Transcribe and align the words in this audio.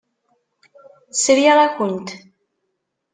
Sriɣ-akent. 1.23 2.09